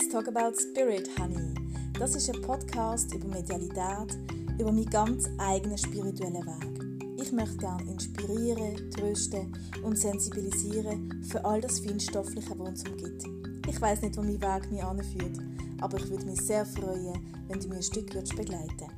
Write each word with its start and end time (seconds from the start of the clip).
Let's 0.00 0.12
Talk 0.12 0.28
About 0.28 0.58
Spirit, 0.58 1.10
Honey. 1.18 1.54
Das 1.98 2.14
ist 2.14 2.30
ein 2.30 2.40
Podcast 2.40 3.12
über 3.12 3.28
Medialität, 3.28 4.16
über 4.58 4.72
meinen 4.72 4.88
ganz 4.88 5.28
eigenen 5.36 5.76
spirituellen 5.76 6.46
Weg. 6.46 7.20
Ich 7.22 7.30
möchte 7.32 7.58
gerne 7.58 7.82
inspirieren, 7.82 8.90
trösten 8.92 9.52
und 9.82 9.98
sensibilisieren 9.98 11.22
für 11.24 11.44
all 11.44 11.60
das 11.60 11.80
Feinstoffliche, 11.80 12.58
was 12.58 12.68
uns 12.68 12.88
umgibt. 12.88 13.24
Ich 13.68 13.78
weiß 13.78 14.00
nicht, 14.00 14.16
wo 14.16 14.22
mein 14.22 14.40
Weg 14.40 14.70
mich 14.72 14.82
anführt, 14.82 15.38
aber 15.82 15.98
ich 15.98 16.08
würde 16.08 16.24
mich 16.24 16.40
sehr 16.40 16.64
freuen, 16.64 17.44
wenn 17.48 17.60
du 17.60 17.68
mir 17.68 17.76
ein 17.76 17.82
Stück 17.82 18.14
würdest 18.14 18.34
begleiten 18.34 18.88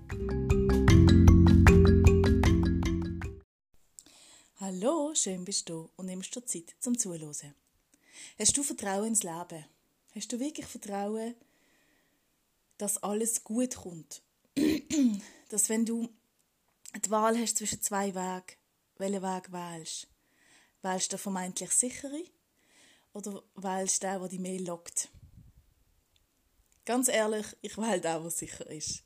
Hallo, 4.60 5.10
schön 5.14 5.44
bist 5.44 5.68
du 5.68 5.90
und 5.96 6.06
nimmst 6.06 6.36
dir 6.36 6.46
Zeit 6.46 6.76
zum 6.78 6.96
Zuhören. 6.96 7.54
Hast 8.38 8.56
du 8.56 8.62
Vertrauen 8.62 9.08
ins 9.08 9.24
Leben? 9.24 9.64
Hast 10.14 10.30
du 10.30 10.38
wirklich 10.38 10.66
Vertrauen, 10.66 11.34
dass 12.76 13.02
alles 13.02 13.44
gut 13.44 13.76
kommt? 13.76 14.22
dass 15.48 15.68
wenn 15.70 15.86
du 15.86 16.10
die 17.02 17.10
Wahl 17.10 17.38
hast 17.38 17.56
zwischen 17.56 17.80
zwei 17.80 18.14
Wegen, 18.14 18.56
welchen 18.98 19.22
Weg 19.22 19.52
wählst? 19.52 20.08
Wählst 20.82 21.12
du 21.12 21.16
den 21.16 21.22
vermeintlich 21.22 21.70
sicheren 21.70 22.24
oder 23.14 23.42
wählst 23.54 24.02
du 24.02 24.06
den, 24.06 24.20
der 24.20 24.28
dich 24.28 24.38
mehr 24.38 24.60
lockt? 24.60 25.08
Ganz 26.84 27.08
ehrlich, 27.08 27.46
ich 27.62 27.78
wähle 27.78 28.00
den, 28.00 28.22
der 28.22 28.30
sicher 28.30 28.68
ist. 28.68 29.04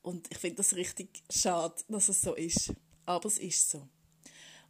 Und 0.00 0.30
ich 0.30 0.38
finde 0.38 0.56
das 0.56 0.74
richtig 0.74 1.22
schade, 1.28 1.74
dass 1.88 2.08
es 2.08 2.22
so 2.22 2.34
ist. 2.34 2.72
Aber 3.04 3.26
es 3.26 3.38
ist 3.38 3.68
so. 3.68 3.86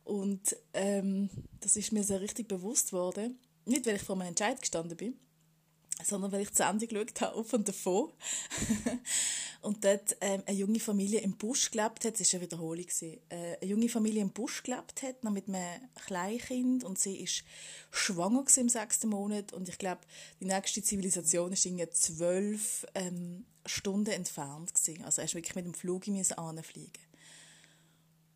Und 0.03 0.57
ähm, 0.73 1.31
das 1.61 1.77
ist 1.77 1.93
mir 1.93 2.03
so 2.03 2.17
richtig 2.17 2.49
bewusst 2.49 2.93
worden. 2.93 3.39
Nicht, 3.67 3.87
weil 3.87 3.97
ich 3.97 4.03
vor 4.03 4.17
meinem 4.17 4.29
Entscheid 4.31 4.61
gestanden 4.61 4.97
bin, 4.97 5.17
sondern 6.05 6.33
weil 6.33 6.43
ich 6.43 6.53
zu 6.53 6.63
Ende 6.63 6.87
geschaut 6.87 7.21
habe, 7.21 7.35
auf 7.35 7.53
und 7.53 7.69
davon. 7.69 8.13
und 9.63 9.85
dort 9.85 10.17
ähm, 10.21 10.43
eine 10.47 10.57
junge 10.57 10.81
Familie 10.81 11.21
im 11.21 11.37
Busch 11.37 11.71
gelebt 11.71 12.05
hat, 12.05 12.19
das 12.19 12.33
war 12.33 12.39
eine 12.39 12.47
Wiederholung, 12.47 12.87
äh, 13.03 13.57
eine 13.61 13.71
junge 13.71 13.89
Familie 13.89 14.23
im 14.23 14.31
Busch 14.31 14.63
gelebt 14.63 15.03
hat, 15.03 15.23
noch 15.25 15.33
mit 15.33 15.49
einem 15.49 15.81
Kleinkind 16.07 16.85
und 16.85 16.99
sie 16.99 17.17
ist 17.17 17.45
schwanger 17.91 18.45
im 18.57 18.69
sechsten 18.69 19.09
Monat 19.09 19.53
und 19.53 19.69
ich 19.69 19.79
glaube, 19.79 20.01
die 20.41 20.47
nächste 20.47 20.83
Zivilisation 20.83 21.53
ist 21.53 21.67
irgendwie 21.67 21.91
zwölf 21.91 22.87
ähm, 22.95 23.45
Stunden 23.67 24.11
entfernt 24.11 24.75
gewesen. 24.75 25.05
Also 25.05 25.21
er 25.21 25.27
ist 25.27 25.35
wirklich 25.35 25.55
mit 25.55 25.67
dem 25.67 25.75
Flug 25.75 26.05
anfliegen. 26.37 27.11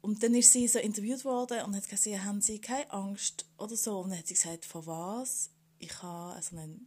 Und 0.05 0.23
dann 0.23 0.35
ist 0.35 0.53
sie 0.53 0.69
so 0.69 0.79
interviewt 0.79 1.25
worden 1.25 1.63
und 1.63 1.75
hat 1.75 1.89
gesagt, 1.89 2.25
haben 2.25 2.43
Sie 2.43 2.61
keine 2.61 2.93
Angst 2.93 3.47
oder 3.57 3.75
so? 3.75 4.01
Und 4.01 4.11
dann 4.11 4.19
hat 4.19 4.27
sie 4.27 4.35
gesagt, 4.35 4.67
vor 4.67 4.87
was? 4.87 5.49
Ich 5.79 6.03
habe 6.03 6.35
also 6.35 6.57
einen 6.57 6.87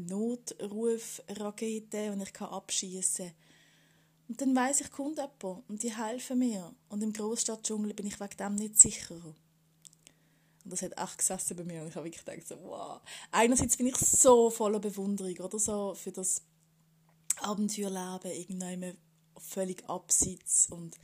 Notrufrakete 0.00 2.12
und 2.12 2.22
ich 2.22 2.40
abschießen 2.40 3.32
Und 4.28 4.40
dann 4.40 4.56
weiss 4.56 4.80
ich, 4.80 4.90
kommt 4.90 5.18
jemand 5.18 5.68
und 5.68 5.82
die 5.82 5.96
helfen 5.96 6.38
mir. 6.38 6.74
Und 6.88 7.02
im 7.02 7.12
Großstadtdschungel 7.12 7.94
bin 7.94 8.06
ich 8.06 8.20
wegen 8.20 8.36
dem 8.36 8.54
nicht 8.56 8.78
sicher. 8.78 9.34
Und 10.66 10.72
das 10.72 10.82
hat 10.82 10.98
echt 10.98 11.18
gesessen 11.18 11.56
bei 11.56 11.62
mir 11.62 11.82
und 11.82 11.88
ich 11.88 11.94
habe 11.94 12.06
wirklich 12.06 12.24
gedacht, 12.24 12.48
so, 12.48 12.56
wow. 12.62 13.00
Einerseits 13.30 13.76
bin 13.76 13.86
ich 13.86 13.96
so 13.96 14.50
voller 14.50 14.80
Bewunderung, 14.80 15.38
oder 15.38 15.60
so, 15.60 15.94
für 15.94 16.10
das 16.10 16.42
Abenteuerleben, 17.36 18.32
irgendwann 18.32 18.96
völlig 19.38 19.88
abseits 19.88 20.68
und, 20.70 20.96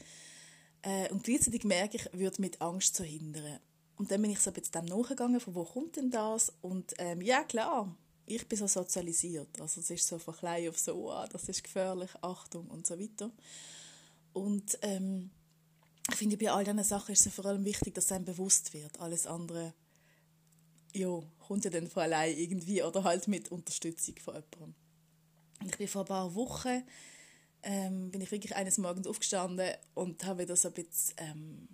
äh, 0.83 1.09
und 1.11 1.23
gleichzeitig 1.23 1.63
merke 1.63 1.97
ich, 1.97 2.13
würde 2.13 2.41
mit 2.41 2.61
Angst 2.61 2.97
zu 2.97 3.05
hindern. 3.05 3.61
Und 3.97 4.11
dann 4.11 4.21
bin 4.21 4.33
ich 4.33 4.41
so 4.41 4.51
ein 4.51 4.55
bisschen 4.55 4.73
dem 4.73 4.87
nachgegangen, 4.87 5.39
von 5.39 5.55
wo 5.55 5.63
kommt 5.63 5.95
denn 5.95 6.11
das? 6.11 6.53
Und 6.61 6.95
ähm, 6.99 7.21
ja, 7.21 7.45
klar, 7.45 7.95
ich 8.27 8.47
bin 8.49 8.59
so 8.59 8.67
sozialisiert. 8.67 9.61
Also 9.61 9.81
es 9.81 9.91
ist 9.91 10.07
so 10.07 10.19
von 10.19 10.35
klein 10.35 10.69
auf 10.69 10.79
so, 10.79 11.11
oh, 11.11 11.25
das 11.31 11.49
ist 11.49 11.65
gefährlich, 11.65 12.11
Achtung 12.21 12.69
und 12.69 12.87
so 12.87 12.99
weiter. 12.99 13.31
Und 14.33 14.79
ähm, 14.83 15.31
ich 16.09 16.17
finde, 16.17 16.37
bei 16.37 16.51
all 16.51 16.65
diesen 16.65 16.85
Sachen 16.85 17.13
ist 17.13 17.27
es 17.27 17.35
vor 17.35 17.47
allem 17.47 17.65
wichtig, 17.65 17.95
dass 17.95 18.13
einem 18.13 18.25
bewusst 18.25 18.73
wird. 18.73 18.99
Alles 19.01 19.27
andere 19.27 19.75
ja, 20.95 21.21
kommt 21.47 21.65
ja 21.65 21.71
dann 21.71 21.89
von 21.89 22.03
allein 22.03 22.37
irgendwie 22.37 22.83
oder 22.83 23.05
halt 23.05 23.29
mit 23.29 23.51
Unterstützung 23.51 24.17
von 24.17 24.35
jemandem. 24.35 24.75
Und 25.61 25.69
ich 25.69 25.79
bin 25.79 25.89
vor 25.89 26.03
ein 26.03 26.09
paar 26.09 26.35
Wochen 26.35 26.83
ähm, 27.63 28.11
bin 28.11 28.21
ich 28.21 28.31
wirklich 28.31 28.57
eines 28.57 28.79
Morgens 28.79 29.07
aufgestanden 29.07 29.73
und 29.95 30.25
habe 30.25 30.43
wieder 30.43 30.57
so 30.57 30.69
ein 30.69 30.75
bisschen, 30.75 31.15
ähm, 31.19 31.69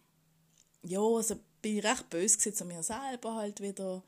ja, 0.83 1.01
also 1.01 1.37
bin 1.63 1.79
ich 1.79 1.85
recht 1.85 2.11
böse 2.11 2.53
zu 2.53 2.65
mir 2.65 2.83
selber 2.83 3.35
halt 3.35 3.61
wieder 3.61 4.03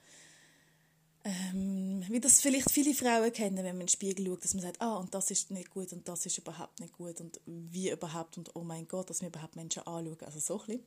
ähm, 1.23 2.03
wie 2.09 2.21
das 2.21 2.41
vielleicht 2.41 2.71
viele 2.71 2.95
Frauen 2.95 3.33
kennen, 3.33 3.59
wenn 3.59 3.65
man 3.65 3.83
in 3.83 3.87
den 3.87 3.89
Spiegel 3.89 4.27
schaut, 4.27 4.45
dass 4.45 4.55
man 4.55 4.63
sagt, 4.63 4.81
ah, 4.81 4.97
und 4.97 5.15
das 5.15 5.31
ist 5.31 5.51
nicht 5.51 5.71
gut 5.71 5.93
und 5.93 6.09
das 6.09 6.25
ist 6.25 6.39
überhaupt 6.39 6.81
nicht 6.81 6.95
gut 6.95 7.21
und 7.21 7.41
wie 7.45 7.91
überhaupt 7.91 8.39
und 8.39 8.55
oh 8.57 8.63
mein 8.63 8.89
Gott, 8.89 9.11
dass 9.11 9.21
wir 9.21 9.29
überhaupt 9.29 9.57
Menschen 9.57 9.87
anschauen. 9.87 10.17
Also 10.25 10.39
so 10.39 10.61
ein 10.61 10.67
bisschen. 10.67 10.83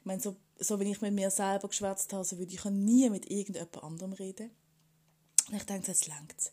Ich 0.00 0.04
meine, 0.04 0.20
so, 0.20 0.36
so 0.58 0.80
wenn 0.80 0.88
ich 0.88 1.00
mit 1.00 1.12
mir 1.12 1.30
selber 1.30 1.68
geschwätzt 1.68 2.12
habe, 2.12 2.24
so 2.24 2.38
würde 2.38 2.52
ich 2.52 2.64
nie 2.64 3.08
mit 3.10 3.30
irgendjemand 3.30 3.82
anderem 3.82 4.12
reden. 4.14 4.50
Und 5.48 5.56
ich 5.56 5.64
denke, 5.64 5.88
jetzt 5.88 6.06
längt 6.06 6.52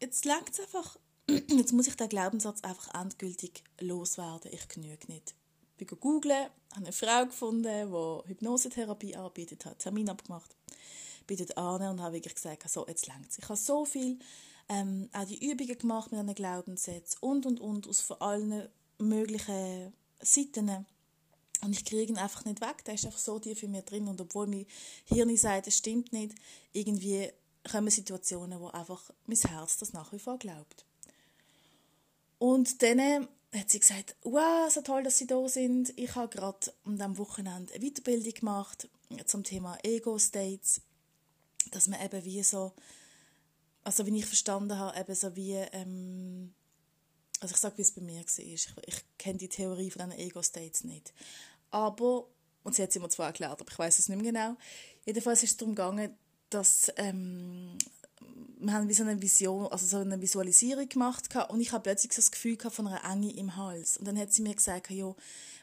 Jetzt 0.00 0.24
längt 0.24 0.50
es 0.50 0.60
einfach, 0.60 0.98
jetzt 1.28 1.72
muss 1.72 1.86
ich 1.86 1.96
den 1.96 2.08
Glaubenssatz 2.08 2.62
einfach 2.62 2.98
endgültig 2.98 3.62
loswerden. 3.78 4.50
Ich 4.52 4.68
genüge 4.68 5.06
nicht. 5.12 5.34
Ich 5.76 5.86
bin 5.86 6.00
googeln, 6.00 6.48
habe 6.72 6.76
eine 6.76 6.92
Frau 6.92 7.26
gefunden, 7.26 7.90
die 7.90 8.28
Hypnosetherapie 8.28 9.16
arbeitet, 9.16 9.64
hat 9.66 9.80
Termin 9.80 10.08
abgemacht 10.08 10.54
bin 11.26 11.36
dort 11.38 11.56
an 11.56 11.90
und 11.90 12.00
habe 12.00 12.14
wirklich 12.14 12.34
gesagt, 12.34 12.68
so, 12.68 12.86
jetzt 12.86 13.06
längt's. 13.06 13.38
Ich 13.38 13.44
habe 13.44 13.56
so 13.56 13.84
viel 13.84 14.18
ähm, 14.68 15.08
auch 15.12 15.24
die 15.24 15.50
Übungen 15.50 15.78
gemacht 15.78 16.12
mit 16.12 16.20
einem 16.20 16.34
Glaubenssatz 16.34 17.16
und, 17.20 17.46
und, 17.46 17.60
und, 17.60 17.88
aus 17.88 18.10
allen 18.20 18.68
möglichen 18.98 19.92
Seiten. 20.20 20.86
Und 21.62 21.72
ich 21.72 21.84
kriege 21.84 22.12
ihn 22.12 22.18
einfach 22.18 22.44
nicht 22.44 22.60
weg. 22.60 22.84
Der 22.84 22.94
ist 22.94 23.06
einfach 23.06 23.18
so 23.18 23.38
tief 23.38 23.62
in 23.62 23.72
mir 23.72 23.82
drin. 23.82 24.08
Und 24.08 24.20
obwohl 24.20 24.46
mein 24.46 24.66
Hirn 25.04 25.36
sagt, 25.36 25.66
es 25.66 25.78
stimmt 25.78 26.12
nicht, 26.12 26.34
irgendwie 26.72 27.30
kommen 27.70 27.90
Situationen, 27.90 28.60
wo 28.60 28.68
einfach 28.68 29.10
mein 29.26 29.38
Herz 29.38 29.78
das 29.78 29.92
nach 29.92 30.12
wie 30.12 30.18
vor 30.18 30.38
glaubt. 30.38 30.84
Und 32.38 32.82
dann 32.82 33.28
hat 33.54 33.70
sie 33.70 33.78
gesagt, 33.78 34.16
wow, 34.22 34.68
so 34.70 34.80
toll, 34.80 35.04
dass 35.04 35.18
Sie 35.18 35.26
da 35.26 35.48
sind. 35.48 35.96
Ich 35.96 36.14
habe 36.16 36.34
gerade 36.34 36.72
diesem 36.84 37.18
Wochenende 37.18 37.72
eine 37.72 37.84
Weiterbildung 37.84 38.34
gemacht 38.34 38.88
zum 39.26 39.44
Thema 39.44 39.78
Ego-States 39.84 40.80
dass 41.70 41.88
man 41.88 42.02
eben 42.04 42.24
wie 42.24 42.42
so, 42.42 42.72
also 43.84 44.06
wie 44.06 44.18
ich 44.18 44.26
verstanden 44.26 44.78
habe, 44.78 44.98
eben 44.98 45.14
so 45.14 45.34
wie, 45.36 45.54
ähm, 45.54 46.54
also 47.40 47.54
ich 47.54 47.60
sage, 47.60 47.78
wie 47.78 47.82
es 47.82 47.92
bei 47.92 48.00
mir 48.00 48.16
war. 48.20 48.38
Ich, 48.38 48.68
ich 48.86 49.04
kenne 49.18 49.38
die 49.38 49.48
Theorie 49.48 49.90
von 49.90 50.08
diesen 50.08 50.20
Ego-States 50.20 50.84
nicht. 50.84 51.12
Aber, 51.70 52.26
und 52.62 52.74
sie 52.74 52.82
hat 52.82 52.90
es 52.90 52.98
mir 52.98 53.08
zwar 53.08 53.26
erklärt, 53.26 53.60
aber 53.60 53.70
ich 53.70 53.78
weiß 53.78 53.98
es 53.98 54.08
nicht 54.08 54.20
mehr 54.20 54.32
genau, 54.32 54.56
jedenfalls 55.06 55.42
ist 55.42 55.52
es 55.52 55.56
darum 55.56 55.74
gegangen, 55.74 56.16
dass 56.50 56.92
ähm, 56.96 57.78
wir 58.62 58.72
haben 58.72 58.88
wie 58.88 58.94
so 58.94 59.02
eine 59.02 59.20
Vision, 59.20 59.66
also 59.66 59.86
so 59.86 59.96
eine 59.98 60.20
Visualisierung 60.20 60.88
gemacht 60.88 61.28
und 61.48 61.60
ich 61.60 61.72
habe 61.72 61.82
plötzlich 61.82 62.12
so 62.12 62.20
das 62.20 62.30
Gefühl 62.30 62.56
von 62.58 62.86
einer 62.86 63.04
Enge 63.10 63.34
im 63.34 63.56
Hals. 63.56 63.96
Und 63.96 64.06
dann 64.06 64.16
hat 64.18 64.32
sie 64.32 64.42
mir 64.42 64.54
gesagt, 64.54 64.90
ja, 64.90 65.14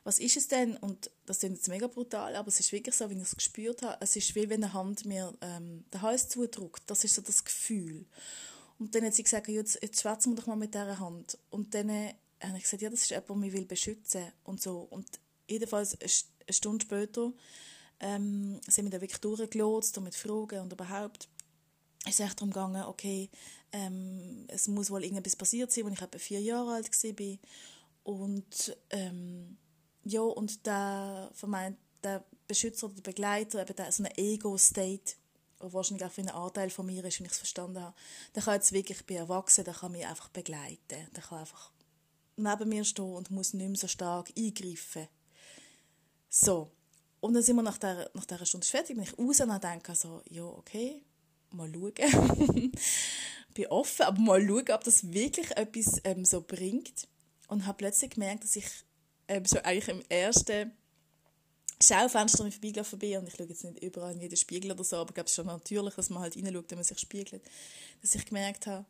was 0.03 0.19
ist 0.19 0.37
es 0.37 0.47
denn? 0.47 0.75
Und 0.77 1.09
das 1.25 1.39
klingt 1.39 1.55
jetzt 1.55 1.69
mega 1.69 1.87
brutal, 1.87 2.35
aber 2.35 2.47
es 2.47 2.59
ist 2.59 2.71
wirklich 2.71 2.95
so, 2.95 3.09
wie 3.09 3.15
ich 3.15 3.21
es 3.21 3.35
gespürt 3.35 3.81
habe. 3.81 3.97
Es 4.01 4.15
ist 4.15 4.35
wie 4.35 4.49
wenn 4.49 4.63
eine 4.63 4.73
Hand 4.73 5.05
mir 5.05 5.33
ähm, 5.41 5.85
den 5.93 6.01
Hals 6.01 6.29
zudrückt. 6.29 6.83
Das 6.87 7.03
ist 7.03 7.15
so 7.15 7.21
das 7.21 7.43
Gefühl. 7.43 8.05
Und 8.79 8.95
dann 8.95 9.03
hat 9.03 9.13
sie 9.13 9.23
gesagt, 9.23 9.47
jetzt, 9.47 9.79
jetzt 9.81 10.01
schwätzen 10.01 10.31
wir 10.31 10.37
doch 10.37 10.47
mal 10.47 10.55
mit 10.55 10.73
dieser 10.73 10.99
Hand. 10.99 11.37
Und 11.49 11.73
dann 11.73 11.89
äh, 11.89 12.13
habe 12.41 12.57
ich 12.57 12.63
gesagt, 12.63 12.81
ja, 12.81 12.89
das 12.89 13.01
ist 13.01 13.09
jemand, 13.09 13.29
der 13.29 13.35
mich 13.35 13.53
will 13.53 13.65
beschützen 13.65 14.23
und 14.43 14.61
so. 14.61 14.87
Und 14.89 15.07
jedenfalls 15.47 15.97
eine 15.99 16.53
Stunde 16.53 16.85
später 16.85 17.31
ähm, 17.99 18.59
sind 18.67 18.85
wir 18.85 18.91
da 18.91 19.01
wirklich 19.01 19.19
durchgelotst 19.19 19.97
und 19.97 20.05
mit 20.05 20.15
Fragen 20.15 20.61
und 20.61 20.71
überhaupt 20.71 21.27
ist 22.05 22.19
es 22.19 22.35
darum 22.35 22.51
gegangen, 22.51 22.83
okay, 22.83 23.29
ähm, 23.71 24.45
es 24.47 24.67
muss 24.67 24.89
wohl 24.89 25.03
irgendetwas 25.03 25.35
passiert 25.35 25.71
sein, 25.71 25.85
als 25.85 25.93
ich 25.93 26.01
etwa 26.01 26.17
vier 26.17 26.41
Jahre 26.41 26.73
alt 26.73 27.03
war. 27.03 27.37
Und 28.03 28.77
ähm, 28.89 29.57
ja, 30.03 30.21
und 30.21 30.65
der, 30.65 31.29
vermeint, 31.33 31.77
der 32.03 32.23
Beschützer 32.47 32.87
oder 32.87 32.95
der 32.95 33.01
Begleiter, 33.03 33.61
eben 33.61 33.75
der, 33.75 33.91
so 33.91 34.03
ein 34.03 34.11
Ego-State, 34.17 35.15
der 35.61 35.73
wahrscheinlich 35.73 36.05
auch 36.05 36.11
für 36.11 36.21
einen 36.21 36.29
Anteil 36.29 36.69
von 36.69 36.85
mir 36.85 37.03
ist, 37.03 37.19
wenn 37.19 37.25
ich 37.25 37.33
es 37.33 37.37
verstanden 37.37 37.81
habe, 37.81 37.95
der 38.33 38.43
kann 38.43 38.55
jetzt 38.55 38.71
wirklich, 38.71 39.05
bei 39.05 39.15
Erwachsenen, 39.15 39.65
der 39.65 39.73
kann 39.73 39.91
mich 39.91 40.05
einfach 40.05 40.29
begleiten. 40.29 41.07
Der 41.15 41.23
kann 41.23 41.39
einfach 41.39 41.71
neben 42.37 42.69
mir 42.69 42.85
stehen 42.85 43.13
und 43.13 43.29
muss 43.29 43.53
nicht 43.53 43.67
mehr 43.67 43.77
so 43.77 43.87
stark 43.87 44.31
eingreifen. 44.37 45.07
So. 46.29 46.71
Und 47.19 47.33
dann 47.33 47.43
sind 47.43 47.57
wir 47.57 47.63
nach 47.63 47.77
dieser, 47.77 48.09
nach 48.13 48.25
dieser 48.25 48.45
Stunde 48.45 48.65
fertig, 48.65 48.95
bin 48.95 49.03
ich 49.03 49.17
raus 49.17 49.41
und 49.41 49.63
denke 49.63 49.93
so, 49.93 50.21
ja, 50.29 50.45
okay, 50.45 51.03
mal 51.53 51.71
schauen. 51.73 52.71
bin 53.53 53.67
offen, 53.67 54.03
aber 54.03 54.19
mal 54.19 54.45
schauen, 54.45 54.71
ob 54.71 54.83
das 54.83 55.11
wirklich 55.11 55.51
etwas 55.57 56.01
ähm, 56.03 56.25
so 56.25 56.41
bringt. 56.41 57.07
Und 57.47 57.65
habe 57.65 57.77
plötzlich 57.77 58.11
gemerkt, 58.11 58.43
dass 58.43 58.55
ich 58.55 58.67
ähm, 59.27 59.45
so 59.45 59.59
eigentlich 59.63 59.87
im 59.87 60.03
ersten 60.07 60.71
Schaufenster 61.81 62.45
im 62.45 62.51
Vorbeigelaufen 62.51 62.99
bin, 62.99 63.17
und 63.17 63.27
ich 63.27 63.35
schaue 63.35 63.47
jetzt 63.47 63.63
nicht 63.63 63.81
überall 63.81 64.13
in 64.13 64.19
jeden 64.19 64.35
Spiegel 64.35 64.71
oder 64.71 64.83
so, 64.83 64.97
aber 64.97 65.09
ich 65.09 65.15
glaube, 65.15 65.25
es 65.25 65.31
ist 65.31 65.35
schon 65.37 65.47
natürlich, 65.47 65.95
dass 65.95 66.09
man 66.09 66.21
halt 66.21 66.35
reinschaut, 66.35 66.69
wenn 66.69 66.77
man 66.77 66.83
sich 66.83 66.99
spiegelt, 66.99 67.41
dass 68.01 68.15
ich 68.15 68.25
gemerkt 68.25 68.67
habe, 68.67 68.85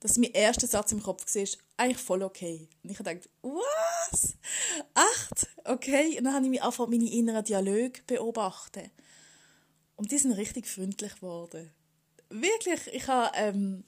dass 0.00 0.16
mein 0.16 0.32
erster 0.32 0.66
Satz 0.66 0.92
im 0.92 1.02
Kopf 1.02 1.26
war, 1.34 1.48
eigentlich 1.76 1.98
voll 1.98 2.22
okay. 2.22 2.68
Und 2.82 2.90
ich 2.90 2.96
dachte, 2.96 3.28
was? 3.42 4.34
Echt? 4.94 5.48
Okay. 5.64 6.16
Und 6.16 6.24
dann 6.24 6.34
habe 6.34 6.44
ich 6.46 6.50
mich 6.50 6.62
einfach 6.62 6.88
meine 6.88 7.10
inneren 7.10 7.44
Dialoge 7.44 8.00
beobachtet. 8.06 8.90
Und 9.96 10.10
die 10.10 10.18
sind 10.18 10.32
richtig 10.32 10.66
freundlich 10.66 11.14
geworden. 11.16 11.70
Wirklich, 12.30 12.86
ich 12.92 13.06
habe, 13.08 13.36
ähm, 13.36 13.84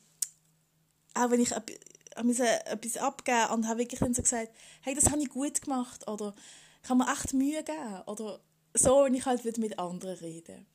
auch 1.15 1.31
wenn 1.31 1.41
ich 1.41 1.53
etwas 1.53 2.97
abgeben 2.97 3.51
und 3.55 3.69
habe 3.69 3.81
wirklich 3.81 4.01
dann 4.01 4.15
so 4.15 4.23
gesagt, 4.23 4.51
hey, 4.83 4.95
das 4.95 5.11
habe 5.11 5.23
ich 5.23 5.29
gut 5.29 5.63
gemacht 5.63 6.07
oder 6.09 6.35
ich 6.83 6.91
habe 6.91 7.05
mir 7.05 7.13
echt 7.13 7.33
Mühe 7.33 7.63
gegeben 7.63 8.03
oder 8.07 8.41
so, 8.75 9.05
und 9.05 9.15
ich 9.15 9.25
halt 9.25 9.45
mit 9.59 9.79
anderen 9.79 10.19
reden. 10.19 10.67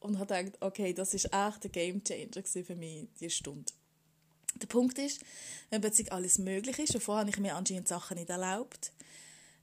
Und 0.00 0.18
habe 0.18 0.34
gedacht, 0.34 0.58
okay, 0.60 0.92
das 0.92 1.14
ist 1.14 1.26
echt 1.26 1.64
ein 1.64 1.72
Game 1.72 2.04
Changer 2.04 2.42
für 2.42 2.76
mich, 2.76 3.08
diese 3.20 3.30
Stunde. 3.30 3.72
Der 4.56 4.66
Punkt 4.66 4.98
ist, 4.98 5.22
wenn 5.70 5.80
plötzlich 5.80 6.12
alles 6.12 6.38
möglich 6.38 6.78
ist, 6.78 6.94
und 6.94 7.02
vorher 7.02 7.20
habe 7.20 7.30
ich 7.30 7.38
mir 7.38 7.54
anscheinend 7.54 7.88
Sachen 7.88 8.18
nicht 8.18 8.30
erlaubt, 8.30 8.92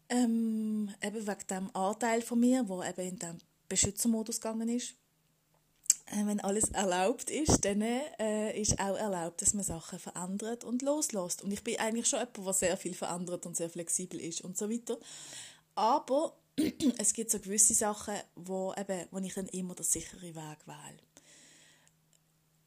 ähm, 0.09 0.93
eben 1.01 1.27
wegen 1.27 1.47
dem 1.49 1.75
Anteil 1.75 2.21
von 2.21 2.39
mir, 2.39 2.63
der 2.63 2.89
eben 2.89 3.07
in 3.09 3.19
dem 3.19 3.37
Beschützermodus 3.69 4.41
gegangen 4.41 4.69
ist, 4.69 4.95
wenn 6.13 6.39
alles 6.41 6.69
erlaubt 6.69 7.29
ist, 7.29 7.63
dann 7.63 7.81
äh, 7.81 8.59
ist 8.59 8.79
auch 8.79 8.97
erlaubt, 8.97 9.41
dass 9.41 9.53
man 9.53 9.63
Sachen 9.63 9.99
verändert 9.99 10.63
und 10.63 10.81
loslässt. 10.81 11.41
Und 11.41 11.51
ich 11.51 11.63
bin 11.63 11.79
eigentlich 11.79 12.07
schon 12.07 12.19
jemand, 12.19 12.37
der 12.37 12.53
sehr 12.53 12.77
viel 12.77 12.93
verändert 12.93 13.45
und 13.45 13.55
sehr 13.55 13.69
flexibel 13.69 14.19
ist 14.19 14.41
und 14.41 14.57
so 14.57 14.69
weiter. 14.69 14.97
Aber 15.75 16.35
es 16.97 17.13
gibt 17.13 17.31
so 17.31 17.39
gewisse 17.39 17.73
Sachen, 17.73 18.15
wo, 18.35 18.73
eben, 18.77 19.07
wo 19.11 19.19
ich 19.19 19.33
dann 19.33 19.47
immer 19.47 19.75
den 19.75 19.85
sicheren 19.85 20.35
Weg 20.35 20.67
wähle. 20.67 20.99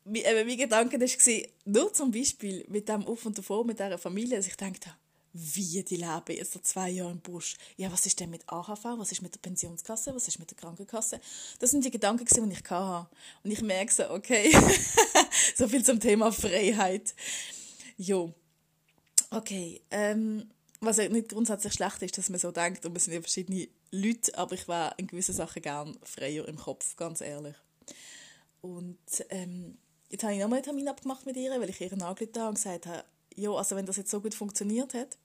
Mein, 0.05 0.47
mein 0.47 0.57
Gedanke 0.57 1.01
war, 1.01 1.49
nur 1.65 1.93
zum 1.93 2.11
Beispiel 2.11 2.65
mit 2.69 2.89
dem 2.89 3.07
Auf 3.07 3.25
und 3.25 3.39
Davor, 3.39 3.65
mit 3.65 3.79
dieser 3.79 3.99
Familie, 3.99 4.37
dass 4.37 4.47
ich 4.47 4.57
dachte, 4.57 4.91
wie 5.37 5.83
die 5.83 5.97
leben 5.97 6.23
jetzt 6.29 6.53
seit 6.53 6.65
zwei 6.65 6.91
Jahren 6.91 7.15
im 7.15 7.21
Busch. 7.21 7.57
Ja, 7.77 7.91
was 7.91 8.07
ist 8.07 8.21
denn 8.21 8.31
mit 8.31 8.49
AHV? 8.49 8.85
Was 8.85 9.11
ist 9.11 9.21
mit 9.21 9.35
der 9.35 9.41
Pensionskasse? 9.41 10.15
Was 10.15 10.29
ist 10.29 10.39
mit 10.39 10.49
der 10.49 10.57
Krankenkasse? 10.57 11.21
Das 11.59 11.73
sind 11.73 11.85
die 11.85 11.91
Gedanken, 11.91 12.25
die 12.25 12.53
ich 12.53 12.71
hatte. 12.71 13.09
Und 13.43 13.51
ich 13.51 13.61
merke 13.61 13.93
so, 13.93 14.09
okay, 14.11 14.57
so 15.57 15.67
viel 15.67 15.85
zum 15.85 15.99
Thema 15.99 16.31
Freiheit. 16.31 17.15
Jo. 17.97 18.33
Okay. 19.31 19.83
Ähm, 19.91 20.49
was 20.81 20.99
nicht 20.99 21.31
grundsätzlich 21.31 21.73
schlecht 21.73 22.03
ist, 22.03 22.17
dass 22.17 22.31
man 22.31 22.39
so 22.39 22.53
denkt, 22.53 22.87
und 22.87 22.95
wir 22.95 23.01
sind 23.01 23.15
ja 23.15 23.21
verschiedene 23.21 23.67
Leute, 23.91 24.39
aber 24.39 24.55
ich 24.55 24.69
war 24.69 24.97
in 25.01 25.09
gewissen 25.09 25.35
Sachen 25.35 25.63
gern 25.63 25.99
freier 26.05 26.47
im 26.47 26.59
Kopf, 26.59 26.95
ganz 26.95 27.21
ehrlich. 27.21 27.57
Und 28.61 28.99
ähm, 29.31 29.79
jetzt 30.11 30.23
habe 30.23 30.35
ich 30.35 30.41
nochmal 30.41 30.59
einen 30.59 30.65
Termin 30.65 30.89
abgemacht 30.89 31.27
mit 31.27 31.37
ihr, 31.37 31.51
weil 31.61 31.71
ich 31.71 31.81
ihr 31.81 31.93
angerufen 31.93 32.39
habe 32.39 32.49
und 32.49 32.55
gesagt 32.55 32.87
habe, 32.87 33.05
ja, 33.35 33.51
also 33.51 33.75
wenn 33.75 33.87
das 33.87 33.97
jetzt 33.97 34.11
so 34.11 34.21
gut 34.21 34.35
funktioniert 34.35 34.95
hat, 34.95 35.19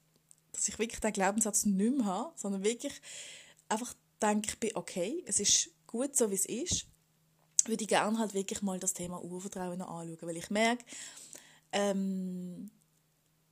dass 0.51 0.67
ich 0.67 0.79
wirklich 0.79 0.99
den 0.99 1.13
Glaubenssatz 1.13 1.65
nicht 1.65 1.97
mehr 1.97 2.05
habe, 2.05 2.33
sondern 2.35 2.63
wirklich 2.63 2.93
einfach 3.67 3.93
denke, 4.21 4.49
ich 4.49 4.59
bin 4.59 4.75
okay, 4.75 5.23
es 5.25 5.39
ist 5.39 5.69
gut 5.87 6.15
so, 6.15 6.29
wie 6.29 6.35
es 6.35 6.45
ist, 6.45 6.85
würde 7.65 7.83
ich 7.83 7.89
gerne 7.89 8.17
halt 8.17 8.33
wirklich 8.33 8.61
mal 8.61 8.79
das 8.79 8.93
Thema 8.93 9.23
Urvertrauen 9.23 9.81
anschauen, 9.81 10.17
weil 10.21 10.37
ich 10.37 10.49
merke, 10.49 10.83
ähm, 11.71 12.71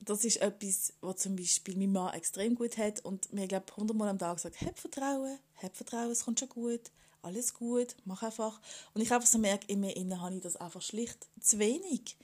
das 0.00 0.24
ist 0.24 0.40
etwas, 0.40 0.94
was 1.00 1.16
zum 1.16 1.36
Beispiel 1.36 1.76
mein 1.76 1.92
Mann 1.92 2.14
extrem 2.14 2.54
gut 2.54 2.78
hat 2.78 3.04
und 3.04 3.32
mir, 3.32 3.46
glaube 3.46 3.76
hundertmal 3.76 4.08
am 4.08 4.18
Tag 4.18 4.38
sagt, 4.38 4.60
hab 4.60 4.78
Vertrauen, 4.78 5.38
hab 5.62 5.76
Vertrauen, 5.76 6.10
es 6.10 6.24
kommt 6.24 6.40
schon 6.40 6.48
gut, 6.48 6.90
alles 7.22 7.54
gut, 7.54 7.96
mach 8.04 8.22
einfach. 8.22 8.60
Und 8.94 9.02
ich 9.02 9.12
einfach 9.12 9.28
so 9.28 9.38
merke, 9.38 9.66
in 9.66 9.80
mir 9.80 9.96
innen 9.96 10.20
habe 10.20 10.36
ich 10.36 10.40
das 10.40 10.56
einfach 10.56 10.82
schlicht 10.82 11.28
zu 11.40 11.58
wenig. 11.58 12.16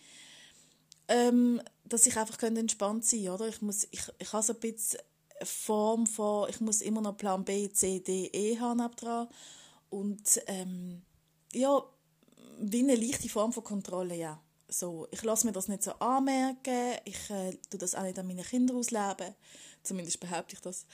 Ähm, 1.09 1.61
dass 1.85 2.07
ich 2.07 2.17
einfach 2.17 2.43
entspannt 2.43 3.05
sein 3.05 3.29
oder? 3.29 3.49
Ich, 3.49 3.61
muss, 3.61 3.87
ich, 3.91 4.03
ich 4.19 4.33
habe 4.33 4.43
so 4.43 4.55
ein 4.55 4.61
bisschen 4.61 5.01
Form 5.43 6.07
von, 6.07 6.49
ich 6.49 6.61
muss 6.61 6.81
immer 6.81 7.01
noch 7.01 7.17
Plan 7.17 7.45
B, 7.45 7.71
C, 7.71 8.01
D, 8.01 8.31
E 8.33 8.59
haben 8.59 8.81
dran. 8.97 9.29
Und 9.91 10.41
ähm, 10.47 11.03
ja, 11.53 11.83
wie 12.61 12.81
eine 12.81 12.97
leichte 12.97 13.29
Form 13.29 13.53
von 13.53 13.65
Kontrolle, 13.65 14.17
ja 14.17 14.41
so, 14.69 15.09
ich 15.11 15.23
lasse 15.23 15.47
mir 15.47 15.53
das 15.53 15.69
nicht 15.69 15.83
so 15.83 15.93
anmerken, 15.93 16.99
ich 17.05 17.31
äh, 17.31 17.53
tue 17.71 17.79
das 17.79 17.95
auch 17.95 18.03
nicht 18.03 18.19
an 18.19 18.27
meinen 18.27 18.45
Kindern 18.45 18.77
ausleben, 18.77 19.35
zumindest 19.83 20.21
behaupte 20.21 20.55
ich 20.55 20.61
das. 20.61 20.87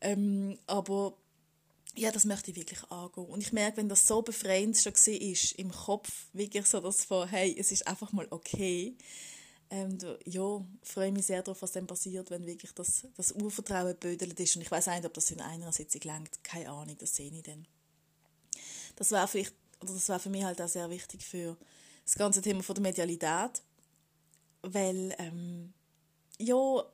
Ähm, 0.00 0.58
aber 0.66 1.16
ja, 1.94 2.12
das 2.12 2.24
möchte 2.24 2.50
ich 2.50 2.56
wirklich 2.56 2.82
angehen. 2.90 3.26
Und 3.26 3.40
ich 3.40 3.52
merke, 3.52 3.78
wenn 3.78 3.88
das 3.88 4.06
so 4.06 4.22
befreiend 4.22 4.76
schon 4.76 4.92
war, 4.92 5.58
im 5.58 5.72
Kopf, 5.72 6.10
wirklich 6.32 6.66
so 6.66 6.80
das 6.80 7.04
von, 7.04 7.28
hey, 7.28 7.54
es 7.58 7.72
ist 7.72 7.86
einfach 7.86 8.12
mal 8.12 8.26
okay, 8.30 8.96
ähm, 9.70 9.98
ja, 10.24 10.64
freue 10.82 11.12
mich 11.12 11.26
sehr 11.26 11.42
darauf, 11.42 11.62
was 11.62 11.72
dann 11.72 11.86
passiert, 11.86 12.30
wenn 12.30 12.46
wirklich 12.46 12.72
das, 12.72 13.06
das 13.16 13.32
Urvertrauen 13.32 13.96
bödelt 13.96 14.38
ist. 14.40 14.56
Und 14.56 14.62
ich 14.62 14.70
weiß 14.70 14.86
nicht, 14.86 15.04
ob 15.04 15.14
das 15.14 15.30
in 15.30 15.40
einer 15.40 15.72
Sitzung 15.72 16.00
lenkt, 16.04 16.42
keine 16.42 16.70
Ahnung, 16.70 16.96
das 16.98 17.14
sehe 17.14 17.30
ich 17.30 17.42
dann. 17.42 17.66
Das 18.96 19.10
wäre 19.10 19.28
vielleicht, 19.28 19.54
oder 19.80 19.92
das 19.92 20.08
wäre 20.08 20.18
für 20.18 20.30
mich 20.30 20.44
halt 20.44 20.60
auch 20.60 20.68
sehr 20.68 20.88
wichtig 20.90 21.24
für 21.24 21.56
das 22.04 22.14
ganze 22.14 22.40
Thema 22.40 22.62
von 22.62 22.74
der 22.74 22.82
Medialität. 22.82 23.62
Weil, 24.62 25.14
ähm, 25.18 25.72
ja, 26.38 26.84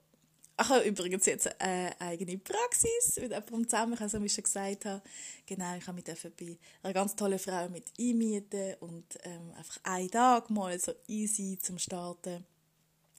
ich 0.60 0.68
habe 0.68 0.84
übrigens 0.84 1.26
jetzt 1.26 1.60
eine 1.60 1.98
eigene 2.00 2.38
Praxis 2.38 3.16
mit 3.16 3.32
jemandem 3.32 3.68
zusammen, 3.68 3.98
also 3.98 4.20
wie 4.20 4.26
ich 4.26 4.34
schon 4.34 4.44
gesagt 4.44 4.84
habe. 4.84 5.02
Genau, 5.46 5.76
ich 5.76 5.86
habe 5.86 5.96
mich 5.96 6.04
bei 6.04 6.58
einer 6.82 6.92
ganz 6.92 7.16
tollen 7.16 7.38
Frau 7.38 7.68
mit 7.68 7.86
einmieten 7.98 8.74
und 8.80 9.18
ähm, 9.24 9.52
einfach 9.56 9.78
einen 9.82 10.10
Tag 10.10 10.50
mal 10.50 10.78
so 10.78 10.92
easy 11.08 11.58
zum 11.60 11.78
Starten. 11.78 12.44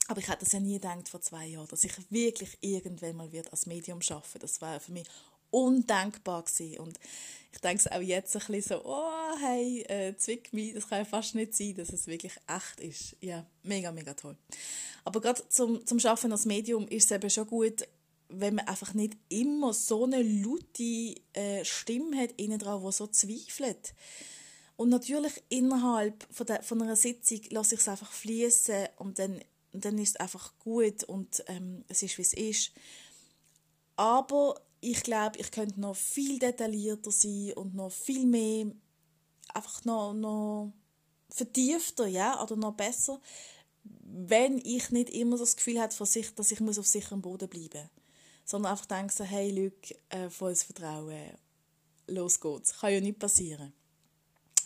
Aber 0.08 0.20
ich 0.20 0.28
hätte 0.28 0.44
das 0.44 0.54
ja 0.54 0.60
nie 0.60 0.74
gedacht 0.74 1.10
vor 1.10 1.22
zwei 1.22 1.48
Jahren, 1.48 1.68
dass 1.68 1.84
ich 1.84 1.94
wirklich 2.12 2.58
irgendwann 2.62 3.16
mal 3.16 3.32
wird 3.32 3.52
als 3.52 3.66
Medium 3.66 4.00
arbeiten 4.08 4.40
Das 4.40 4.62
war 4.62 4.80
für 4.80 4.92
mich 4.92 5.08
undenkbar 5.50 6.44
gewesen. 6.44 6.80
Und 6.80 7.00
ich 7.52 7.60
denke 7.62 7.84
es 7.84 7.92
auch 7.92 8.02
jetzt 8.02 8.36
ein 8.36 8.46
bisschen 8.46 8.78
so, 8.78 8.86
oh, 8.86 9.38
hey, 9.40 9.82
äh, 9.84 10.16
zwick 10.18 10.52
mich, 10.54 10.74
das 10.74 10.88
kann 10.88 11.00
ja 11.00 11.06
fast 11.06 11.36
nicht 11.36 11.56
sein, 11.56 11.76
dass 11.76 11.90
es 11.90 12.08
wirklich 12.08 12.34
echt 12.48 12.80
ist. 12.80 13.16
Ja, 13.22 13.46
mega, 13.64 13.92
mega 13.92 14.14
toll. 14.14 14.36
Aber 15.06 15.22
gerade 15.22 15.48
zum, 15.50 15.86
zum 15.86 16.00
Arbeiten 16.00 16.32
als 16.32 16.46
Medium 16.46 16.88
ist 16.88 17.06
es 17.06 17.12
eben 17.12 17.30
schon 17.30 17.48
gut, 17.48 17.88
wenn 18.28 18.56
man 18.56 18.68
einfach 18.68 18.94
nicht 18.94 19.18
immer 19.30 19.74
so 19.74 20.04
eine 20.04 20.22
laute 20.22 21.16
äh, 21.34 21.64
Stimme 21.64 22.18
hat, 22.18 22.32
innen 22.34 22.60
dran, 22.60 22.84
die 22.84 22.92
so 22.92 23.08
zweifelt. 23.08 23.94
Und 24.78 24.90
natürlich 24.90 25.42
innerhalb 25.50 26.28
von, 26.32 26.48
der, 26.48 26.62
von 26.64 26.82
einer 26.82 26.96
Sitzung 26.96 27.40
lasse 27.52 27.76
ich 27.76 27.82
es 27.82 27.88
einfach 27.88 28.12
fließen 28.12 28.88
und 28.98 29.20
dann, 29.20 29.40
dann 29.84 29.98
ist 29.98 30.12
es 30.12 30.16
einfach 30.18 30.54
gut 30.60 31.04
und 31.04 31.44
ähm, 31.48 31.84
es 31.88 32.04
ist, 32.04 32.18
wie 32.18 32.22
es 32.22 32.34
ist. 32.34 32.72
Aber 33.96 34.62
ich 34.82 35.04
glaube, 35.04 35.40
ich 35.40 35.52
könnte 35.52 35.80
noch 35.80 35.96
viel 35.96 36.40
detaillierter 36.40 37.12
sein 37.12 37.54
und 37.56 37.76
noch 37.76 37.92
viel 37.92 38.26
mehr, 38.26 38.68
einfach 39.54 39.84
noch, 39.86 40.14
noch 40.14 40.74
vertiefter, 41.30 42.08
ja, 42.08 42.42
oder 42.42 42.56
noch 42.56 42.74
besser, 42.74 43.20
wenn 43.84 44.58
ich 44.60 44.92
nicht 44.92 45.10
immer 45.10 45.38
das 45.38 45.56
Gefühl 45.56 45.82
habe, 45.82 45.94
dass 45.96 46.52
ich 46.52 46.60
muss 46.60 46.80
auf 46.80 46.88
sicherem 46.88 47.22
Boden 47.22 47.50
bleiben 47.50 47.82
muss. 47.82 48.04
Sondern 48.46 48.72
einfach 48.72 48.86
denke 48.86 49.14
so, 49.14 49.24
hey, 49.24 49.50
Luke, 49.50 49.96
äh, 50.10 50.30
volles 50.30 50.64
Vertrauen, 50.64 51.32
los 52.08 52.40
geht's. 52.40 52.80
Kann 52.80 52.94
ja 52.94 53.02
nicht 53.02 53.18
passieren. 53.18 53.74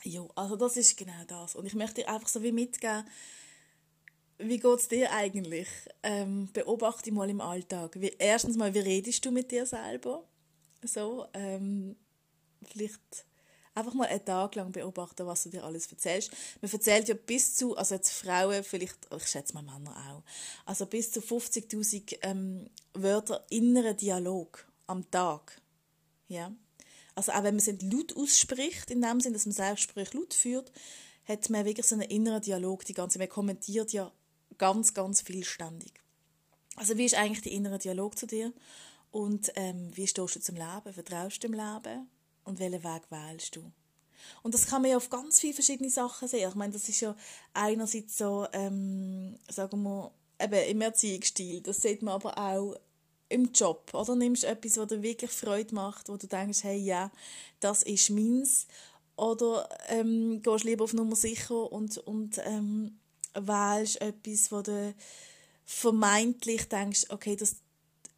Ja, 0.03 0.25
also 0.35 0.55
das 0.55 0.77
ist 0.77 0.97
genau 0.97 1.23
das. 1.27 1.55
Und 1.55 1.65
ich 1.65 1.75
möchte 1.75 2.01
dir 2.01 2.09
einfach 2.09 2.27
so 2.27 2.43
wie 2.43 2.51
mitgeben, 2.51 3.05
wie 4.39 4.57
geht 4.57 4.79
es 4.79 4.87
dir 4.87 5.11
eigentlich? 5.11 5.67
Ähm, 6.01 6.49
beobachte 6.53 7.11
mal 7.11 7.29
im 7.29 7.41
Alltag. 7.41 7.99
Wie, 7.99 8.13
erstens 8.17 8.57
mal, 8.57 8.73
wie 8.73 8.79
redest 8.79 9.25
du 9.25 9.31
mit 9.31 9.51
dir 9.51 9.65
selber? 9.65 10.23
So, 10.83 11.25
ähm, 11.33 11.97
vielleicht 12.63 13.25
einfach 13.75 13.93
mal 13.93 14.07
einen 14.07 14.23
Tag 14.23 14.55
lang 14.55 14.71
beobachten, 14.71 15.25
was 15.25 15.43
du 15.43 15.49
dir 15.49 15.63
alles 15.63 15.91
erzählst. 15.91 16.31
Man 16.61 16.71
erzählt 16.71 17.07
ja 17.09 17.15
bis 17.15 17.55
zu, 17.55 17.75
also 17.75 17.95
jetzt 17.95 18.11
Frauen, 18.11 18.63
vielleicht, 18.63 18.97
ich 19.15 19.27
schätze 19.27 19.53
mal 19.53 19.61
Männer 19.61 19.95
auch, 20.09 20.23
also 20.65 20.85
bis 20.85 21.11
zu 21.11 21.19
50'000 21.19 22.17
ähm, 22.21 22.69
Wörter 22.93 23.45
inneren 23.49 23.97
Dialog 23.97 24.65
am 24.87 25.09
Tag. 25.11 25.61
Ja? 26.27 26.51
Also 27.15 27.31
auch 27.31 27.43
wenn 27.43 27.55
man 27.55 27.65
es 27.65 27.81
laut 27.81 28.15
ausspricht, 28.15 28.89
in 28.91 29.01
dem 29.01 29.19
Sinne, 29.19 29.33
dass 29.33 29.45
man 29.45 29.53
Selbstgespräch 29.53 30.13
laut 30.13 30.33
führt, 30.33 30.71
hat 31.25 31.49
man 31.49 31.65
wirklich 31.65 31.85
so 31.85 31.95
einen 31.95 32.09
inneren 32.09 32.41
Dialog, 32.41 32.85
die 32.85 32.93
ganze, 32.93 33.19
man 33.19 33.29
kommentiert 33.29 33.93
ja 33.93 34.11
ganz, 34.59 34.93
ganz 34.93 35.21
vielständig. 35.21 35.93
Also 36.75 36.97
wie 36.97 37.05
ist 37.05 37.15
eigentlich 37.15 37.41
der 37.41 37.51
innere 37.51 37.79
Dialog 37.79 38.17
zu 38.17 38.27
dir? 38.27 38.53
Und 39.11 39.51
ähm, 39.55 39.89
wie 39.95 40.07
stehst 40.07 40.35
du 40.35 40.39
zum 40.39 40.55
Leben? 40.55 40.93
Vertraust 40.93 41.43
du 41.43 41.47
dem 41.47 41.53
Leben? 41.53 42.07
Und 42.43 42.59
welchen 42.59 42.83
Weg 42.83 43.01
wählst 43.09 43.55
du? 43.55 43.71
Und 44.43 44.53
das 44.53 44.67
kann 44.67 44.81
man 44.81 44.91
ja 44.91 44.97
auf 44.97 45.09
ganz 45.09 45.39
viele 45.39 45.53
verschiedene 45.53 45.89
Sachen 45.89 46.27
sehen. 46.27 46.49
Ich 46.49 46.55
meine, 46.55 46.73
das 46.73 46.87
ist 46.87 47.01
ja 47.01 47.15
einerseits 47.53 48.17
so, 48.17 48.47
ähm, 48.53 49.37
sagen 49.49 49.81
wir, 49.83 50.11
eben 50.41 50.69
im 50.69 50.81
Erziehungsstil. 50.81 51.61
Das 51.61 51.81
sieht 51.81 52.01
man 52.01 52.13
aber 52.13 52.37
auch 52.37 52.75
im 53.29 53.51
Job. 53.53 53.93
Oder 53.93 54.15
nimmst 54.15 54.43
du 54.43 54.47
etwas, 54.47 54.77
was 54.77 54.87
dir 54.87 55.01
wirklich 55.01 55.31
Freude 55.31 55.73
macht, 55.75 56.09
wo 56.09 56.17
du 56.17 56.27
denkst, 56.27 56.63
hey, 56.63 56.77
ja, 56.77 57.11
das 57.59 57.83
ist 57.83 58.09
meins. 58.09 58.67
Oder 59.15 59.69
ähm, 59.87 60.41
gehst 60.41 60.63
lieber 60.63 60.85
auf 60.85 60.93
Nummer 60.93 61.15
sicher 61.15 61.71
und, 61.71 61.97
und 61.97 62.39
ähm, 62.45 62.99
wählst 63.33 64.01
etwas, 64.01 64.51
wo 64.51 64.61
du 64.61 64.93
vermeintlich 65.65 66.67
denkst, 66.67 67.05
okay, 67.09 67.35
das, 67.35 67.57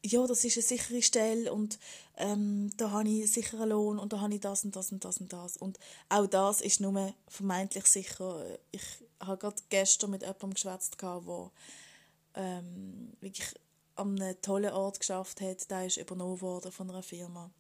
ja, 0.04 0.26
das 0.26 0.44
ist 0.46 0.58
eine 0.58 0.64
sichere 0.64 1.02
Stelle 1.02 1.52
und 1.52 1.80
ähm, 2.18 2.72
da 2.78 2.92
habe 2.92 3.10
ich 3.10 3.20
einen 3.20 3.28
sicheren 3.28 3.70
Lohn 3.70 4.00
und 4.00 4.14
da 4.14 4.22
habe 4.22 4.34
ich 4.34 4.40
das 4.40 4.64
und 4.64 4.76
das 4.76 4.92
und 4.92 5.04
das 5.04 5.18
und 5.18 5.34
das. 5.34 5.58
Und 5.58 5.80
auch 6.10 6.28
das 6.28 6.62
ist 6.62 6.80
nur 6.80 7.14
vermeintlich 7.28 7.86
sicher. 7.86 8.46
Ich 8.72 8.84
habe 9.20 9.38
gerade 9.38 9.62
gestern 9.70 10.12
mit 10.12 10.22
jemandem 10.22 10.54
geschwätzt, 10.54 11.02
der 11.02 11.52
ähm, 12.36 13.14
wirklich 13.20 13.54
an 13.96 14.20
einem 14.22 14.42
tollen 14.42 14.74
Ort 14.74 15.00
geschafft 15.00 15.42
hat. 15.42 15.70
Der 15.70 15.86
ist 15.86 15.98
übernommen 15.98 16.42
worden 16.42 16.72
von 16.72 16.90
einer 16.90 17.04
Firma. 17.04 17.52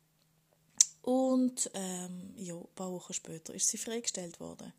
Und 1.01 1.69
ähm, 1.73 2.33
ja, 2.37 2.55
ein 2.55 2.67
paar 2.75 2.91
Wochen 2.91 3.13
später 3.13 3.53
ist 3.53 3.67
sie 3.67 3.77
freigestellt 3.77 4.39
worden. 4.39 4.71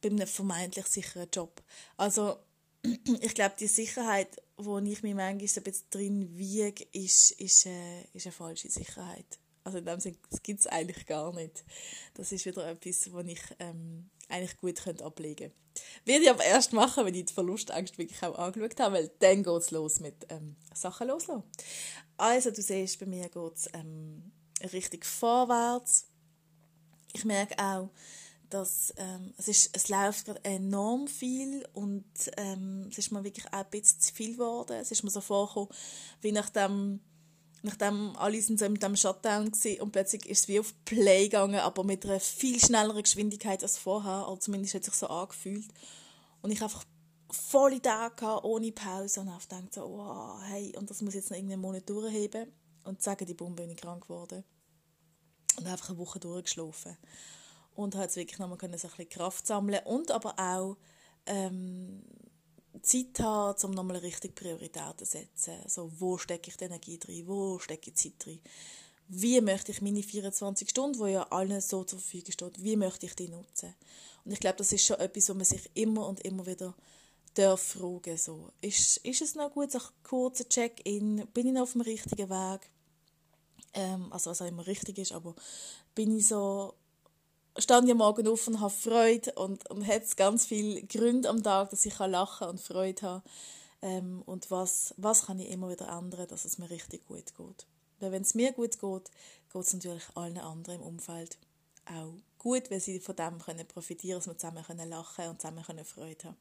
Bei 0.00 0.08
einem 0.08 0.26
vermeintlich 0.26 0.86
sicheren 0.86 1.28
Job. 1.32 1.62
Also, 1.96 2.38
ich 3.20 3.34
glaube, 3.34 3.54
die 3.58 3.66
Sicherheit, 3.66 4.28
wo 4.56 4.78
ich 4.78 5.02
mich 5.02 5.14
manchmal 5.14 5.26
ein 5.26 5.38
bisschen 5.38 5.74
drin 5.90 6.38
wiege, 6.38 6.84
ist, 6.92 7.32
ist, 7.32 7.66
äh, 7.66 8.02
ist 8.12 8.26
eine 8.26 8.32
falsche 8.32 8.70
Sicherheit. 8.70 9.38
Also 9.64 9.78
in 9.78 9.84
dem 9.84 10.00
Sinne, 10.00 10.16
das 10.30 10.42
gibt 10.42 10.60
es 10.60 10.66
eigentlich 10.66 11.06
gar 11.06 11.34
nicht. 11.34 11.64
Das 12.14 12.32
ist 12.32 12.46
wieder 12.46 12.66
etwas, 12.66 13.12
was 13.12 13.26
ich 13.26 13.42
ähm, 13.58 14.08
eigentlich 14.28 14.58
gut 14.58 14.82
könnte 14.82 15.04
ablegen 15.04 15.50
könnte. 15.50 15.60
Werde 16.04 16.24
ich 16.24 16.30
aber 16.30 16.44
erst 16.44 16.72
machen, 16.72 17.04
wenn 17.04 17.14
ich 17.14 17.26
die 17.26 17.32
Verlustangst 17.32 17.98
wirklich 17.98 18.22
auch 18.22 18.38
angeschaut 18.38 18.80
habe, 18.80 18.96
weil 18.96 19.10
dann 19.20 19.42
geht 19.42 19.62
es 19.62 19.70
los 19.70 20.00
mit 20.00 20.26
ähm, 20.30 20.56
Sachen 20.74 21.08
loslassen. 21.08 21.44
Also 22.16 22.50
du 22.50 22.62
siehst, 22.62 22.98
bei 22.98 23.06
mir 23.06 23.28
geht 23.28 23.56
es 23.56 23.70
ähm, 23.74 24.32
richtig 24.72 25.04
vorwärts. 25.04 26.08
Ich 27.12 27.24
merke 27.24 27.58
auch, 27.58 27.90
dass 28.50 28.92
ähm, 28.96 29.32
es, 29.38 29.48
ist, 29.48 29.70
es 29.76 29.88
läuft 29.88 30.26
gerade 30.26 30.44
enorm 30.44 31.06
viel 31.06 31.66
und 31.72 32.04
ähm, 32.36 32.86
es 32.90 32.98
ist 32.98 33.12
mir 33.12 33.24
wirklich 33.24 33.46
auch 33.48 33.60
ein 33.60 33.70
bisschen 33.70 34.00
zu 34.00 34.12
viel 34.12 34.32
geworden. 34.32 34.76
Es 34.80 34.90
ist 34.90 35.02
mir 35.02 35.10
so 35.10 35.20
vorgekommen, 35.20 35.68
wie 36.20 36.32
nachdem, 36.32 37.00
nachdem 37.62 38.16
alle 38.16 38.42
sind 38.42 38.58
so 38.58 38.68
mit 38.68 38.82
dem 38.82 38.96
Shutdown 38.96 39.52
waren 39.52 39.80
und 39.80 39.92
plötzlich 39.92 40.26
ist 40.26 40.40
es 40.40 40.48
wie 40.48 40.60
auf 40.60 40.74
Play 40.84 41.24
gegangen, 41.24 41.60
aber 41.60 41.84
mit 41.84 42.04
einer 42.04 42.20
viel 42.20 42.60
schnelleren 42.60 43.02
Geschwindigkeit 43.02 43.62
als 43.62 43.78
vorher, 43.78 44.28
oder 44.28 44.40
zumindest 44.40 44.74
hat 44.74 44.82
es 44.82 44.86
sich 44.86 44.96
so 44.96 45.06
angefühlt. 45.06 45.68
Und 46.42 46.50
ich 46.50 46.62
einfach 46.62 46.84
volle 47.30 47.80
Tage 47.80 48.44
ohne 48.44 48.72
Pause 48.72 49.20
und 49.20 49.30
habe 49.30 49.42
gedacht 49.42 49.74
so, 49.74 49.82
wow, 49.82 50.40
hey, 50.44 50.76
und 50.76 50.90
das 50.90 51.00
muss 51.02 51.14
jetzt 51.14 51.30
noch 51.30 51.36
irgendeinen 51.36 51.62
Monat 51.62 51.88
durchheben 51.88 52.50
und 52.84 53.00
sagen, 53.02 53.26
die 53.26 53.34
Bombe 53.34 53.62
bin 53.62 53.70
ich 53.70 53.76
krank 53.76 54.02
geworden. 54.02 54.42
Und 55.56 55.66
einfach 55.66 55.90
eine 55.90 55.98
Woche 55.98 56.18
durchgeschlafen 56.18 56.96
und 57.82 57.94
halt 57.94 58.14
wirklich 58.16 58.38
nochmal 58.38 58.58
können, 58.58 58.78
so 58.78 58.88
ein 58.88 58.90
bisschen 58.90 59.08
Kraft 59.08 59.46
sammeln 59.46 59.80
und 59.84 60.10
aber 60.10 60.38
auch 60.38 60.76
ähm, 61.26 62.02
Zeit 62.82 63.18
haben, 63.20 63.64
um 63.64 63.70
nochmal 63.72 63.96
richtig 63.98 64.34
Prioritäten 64.34 64.98
zu 64.98 65.04
setzen. 65.04 65.54
Also, 65.64 65.90
wo 65.98 66.18
stecke 66.18 66.50
ich 66.50 66.56
die 66.56 66.64
Energie 66.64 66.98
drin, 66.98 67.26
wo 67.26 67.58
stecke 67.58 67.90
ich 67.90 67.94
die 67.94 68.10
Zeit 68.10 68.24
drin, 68.26 68.40
wie 69.08 69.40
möchte 69.40 69.72
ich 69.72 69.82
meine 69.82 70.02
24 70.02 70.70
Stunden, 70.70 70.98
wo 70.98 71.06
ja 71.06 71.24
allen 71.30 71.60
so 71.60 71.84
zur 71.84 71.98
Verfügung 71.98 72.32
steht, 72.32 72.62
wie 72.62 72.76
möchte 72.76 73.06
ich 73.06 73.14
die 73.16 73.28
nutzen. 73.28 73.74
Und 74.24 74.32
ich 74.32 74.40
glaube, 74.40 74.58
das 74.58 74.72
ist 74.72 74.84
schon 74.84 75.00
etwas, 75.00 75.28
wo 75.28 75.34
man 75.34 75.44
sich 75.44 75.68
immer 75.74 76.06
und 76.06 76.20
immer 76.20 76.46
wieder 76.46 76.74
darf 77.34 77.60
fragen 77.60 78.16
so. 78.16 78.50
Ist, 78.60 78.98
ist 78.98 79.22
es 79.22 79.34
noch 79.34 79.52
gut, 79.52 79.72
so 79.72 79.78
ein 79.78 79.84
kurzer 80.02 80.48
Check-in, 80.48 81.26
bin 81.34 81.46
ich 81.46 81.52
noch 81.52 81.62
auf 81.62 81.72
dem 81.72 81.80
richtigen 81.80 82.30
Weg, 82.30 82.70
ähm, 83.74 84.12
also 84.12 84.30
was 84.30 84.42
auch 84.42 84.46
immer 84.46 84.66
richtig 84.66 84.98
ist, 84.98 85.12
aber 85.12 85.34
bin 85.94 86.16
ich 86.16 86.28
so 86.28 86.74
stand 87.60 87.88
ja 87.88 87.94
morgen 87.94 88.26
auf 88.28 88.46
und 88.46 88.60
habe 88.60 88.72
Freude 88.72 89.32
und, 89.32 89.68
und 89.70 89.86
hat 89.86 90.16
ganz 90.16 90.46
viele 90.46 90.82
Gründe 90.82 91.28
am 91.28 91.42
Tag, 91.42 91.70
dass 91.70 91.86
ich 91.86 91.98
lachen 91.98 92.48
und 92.48 92.60
Freude 92.60 93.02
habe. 93.02 93.22
Ähm, 93.82 94.22
und 94.26 94.50
was, 94.50 94.94
was 94.96 95.26
kann 95.26 95.38
ich 95.38 95.50
immer 95.50 95.70
wieder 95.70 95.88
ändern, 95.88 96.28
dass 96.28 96.44
es 96.44 96.58
mir 96.58 96.70
richtig 96.70 97.06
gut 97.06 97.34
geht. 97.36 97.66
Weil 97.98 98.12
wenn 98.12 98.22
es 98.22 98.34
mir 98.34 98.52
gut 98.52 98.78
geht, 98.78 99.10
geht 99.52 99.62
es 99.62 99.72
natürlich 99.72 100.04
allen 100.14 100.38
anderen 100.38 100.80
im 100.80 100.86
Umfeld 100.86 101.38
auch 101.86 102.12
gut, 102.38 102.70
weil 102.70 102.80
sie 102.80 103.00
von 103.00 103.16
dem 103.16 103.38
können 103.38 103.66
profitieren 103.66 104.18
dass 104.18 104.26
wir 104.26 104.38
zusammen 104.38 104.64
können 104.64 104.88
lachen 104.88 105.28
und 105.28 105.40
zusammen 105.40 105.64
können 105.64 105.84
Freude 105.84 106.24
haben. 106.24 106.36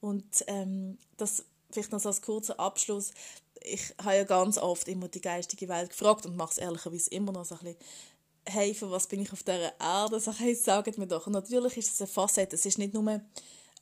Und 0.00 0.44
ähm, 0.46 0.98
das 1.16 1.44
vielleicht 1.70 1.92
noch 1.92 2.00
so 2.00 2.08
als 2.08 2.22
kurzer 2.22 2.58
Abschluss. 2.58 3.12
Ich 3.62 3.94
habe 4.02 4.16
ja 4.16 4.24
ganz 4.24 4.58
oft 4.58 4.88
immer 4.88 5.08
die 5.08 5.20
geistige 5.20 5.68
Welt 5.68 5.90
gefragt 5.90 6.26
und 6.26 6.36
mache 6.36 6.52
es 6.52 6.58
ehrlicherweise 6.58 7.10
immer 7.10 7.32
noch 7.32 7.44
so 7.44 7.54
ein 7.56 7.60
bisschen 7.60 7.78
hey, 8.50 8.74
für 8.74 8.90
was 8.90 9.06
bin 9.06 9.22
ich 9.22 9.32
auf 9.32 9.42
dieser 9.42 9.78
Erde? 9.80 10.20
So, 10.20 10.32
hey, 10.32 10.54
sagt 10.54 10.98
mir 10.98 11.06
doch. 11.06 11.26
Und 11.26 11.32
natürlich 11.32 11.76
ist 11.76 11.94
es 11.94 12.00
eine 12.00 12.08
Facette. 12.08 12.56
Es 12.56 12.66
ist 12.66 12.78
nicht 12.78 12.94
nur 12.94 13.20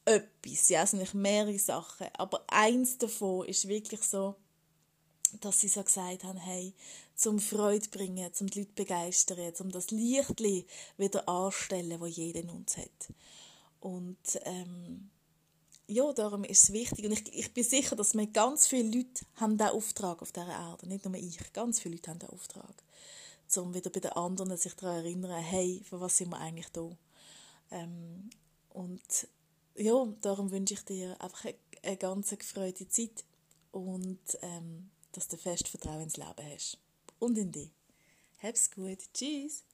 etwas, 0.05 0.69
ja, 0.69 0.83
es 0.83 0.91
sind 0.91 1.15
mehrere 1.15 1.59
Sachen. 1.59 2.07
Aber 2.15 2.45
eins 2.49 2.99
davon 2.99 3.47
ist 3.47 3.69
wirklich 3.69 4.03
so, 4.03 4.37
dass 5.41 5.61
sie 5.61 5.69
so 5.69 5.83
gesagt 5.83 6.25
haben, 6.25 6.39
hey, 6.39 6.73
zum 7.15 7.39
Freude 7.39 7.89
bringen, 7.89 8.33
zum 8.33 8.49
die 8.49 8.61
Leute 8.61 8.73
begeistern, 8.75 9.55
zum 9.55 9.71
das 9.71 9.91
Lichtli 9.91 10.67
wieder 10.97 11.29
anstellen, 11.29 12.01
wo 12.01 12.07
jeder 12.07 12.41
in 12.41 12.51
uns 12.51 12.77
hat. 12.77 13.13
Und 13.81 14.17
ähm, 14.45 15.11
ja, 15.87 16.13
darum 16.13 16.45
ist 16.45 16.65
es 16.65 16.73
wichtig. 16.73 17.05
Und 17.05 17.13
ich, 17.13 17.35
ich 17.35 17.55
bin 17.55 17.65
sicher, 17.65 17.97
dass 17.97 18.15
wir 18.15 18.27
ganz 18.27 18.67
viele 18.67 18.97
Leute 18.99 19.25
haben 19.37 19.59
diesen 19.59 19.71
Auftrag 19.71 20.23
auf 20.23 20.33
dieser 20.33 20.49
Erde. 20.49 20.89
Nicht 20.89 21.05
nur 21.05 21.15
ich, 21.15 21.39
ganz 21.53 21.81
viele 21.81 21.97
Leute 21.97 22.11
haben 22.11 22.19
diesen 22.19 22.33
Auftrag 22.33 22.75
um 23.57 23.75
wieder 23.75 23.91
bei 23.91 24.01
den 24.01 24.13
anderen 24.13 24.57
sich 24.57 24.75
daran 24.75 25.05
erinnern, 25.05 25.43
hey, 25.43 25.83
für 25.85 26.01
was 26.01 26.17
sind 26.17 26.31
wir 26.31 26.39
eigentlich 26.39 26.69
da? 26.71 26.91
Ähm, 27.71 28.31
und 28.71 29.29
ja, 29.77 30.07
darum 30.21 30.51
wünsche 30.51 30.75
ich 30.75 30.85
dir 30.85 31.21
einfach 31.21 31.45
eine, 31.45 31.55
eine 31.83 31.97
ganz 31.97 32.31
gefreute 32.31 32.89
Zeit 32.89 33.25
und 33.71 34.19
ähm, 34.43 34.91
dass 35.13 35.29
du 35.29 35.37
fest 35.37 35.69
Vertrauen 35.69 36.03
ins 36.03 36.17
Leben 36.17 36.35
hast. 36.53 36.79
Und 37.19 37.39
in 37.39 37.51
dich. 37.51 37.71
Hab's 38.43 38.71
gut. 38.71 38.99
Tschüss. 39.13 39.65